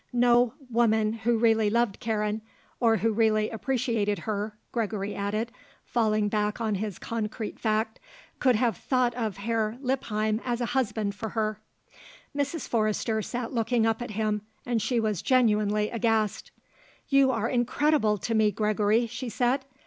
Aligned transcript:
No 0.11 0.55
woman 0.71 1.13
who 1.13 1.37
really 1.37 1.69
loved 1.69 1.99
Karen, 1.99 2.41
or 2.79 2.97
who 2.97 3.13
really 3.13 3.51
appreciated 3.51 4.17
her," 4.17 4.57
Gregory 4.71 5.13
added, 5.13 5.51
falling 5.85 6.27
back 6.27 6.59
on 6.59 6.73
his 6.73 6.97
concrete 6.97 7.59
fact, 7.59 7.99
"could 8.39 8.55
have 8.55 8.75
thought 8.75 9.13
of 9.13 9.37
Herr 9.37 9.77
Lippheim 9.79 10.41
as 10.43 10.59
a 10.59 10.65
husband 10.73 11.13
for 11.13 11.29
her." 11.29 11.59
Mrs. 12.35 12.67
Forrester 12.67 13.21
sat 13.21 13.53
looking 13.53 13.85
up 13.85 14.01
at 14.01 14.09
him, 14.17 14.41
and 14.65 14.81
she 14.81 14.99
was 14.99 15.21
genuinely 15.21 15.91
aghast. 15.91 16.49
"You 17.09 17.29
are 17.29 17.47
incredible 17.47 18.17
to 18.17 18.33
me, 18.33 18.49
Gregory," 18.51 19.05
she 19.05 19.29
said. 19.29 19.65